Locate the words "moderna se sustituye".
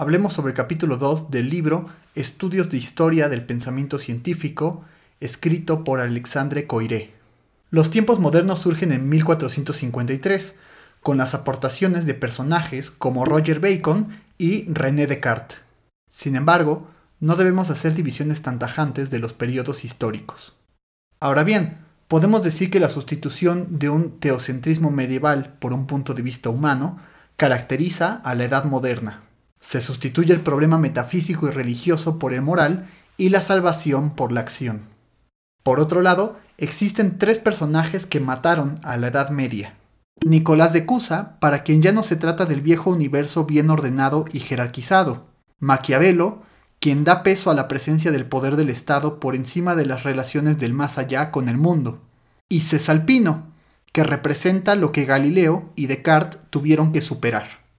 28.64-30.32